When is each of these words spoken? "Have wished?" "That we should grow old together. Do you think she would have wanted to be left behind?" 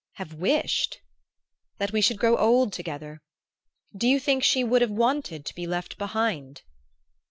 "Have 0.13 0.33
wished?" 0.33 0.99
"That 1.77 1.91
we 1.91 2.01
should 2.01 2.17
grow 2.17 2.35
old 2.35 2.73
together. 2.73 3.21
Do 3.95 4.07
you 4.07 4.19
think 4.19 4.43
she 4.43 4.63
would 4.63 4.81
have 4.81 4.89
wanted 4.89 5.45
to 5.45 5.53
be 5.53 5.67
left 5.67 5.99
behind?" 5.99 6.63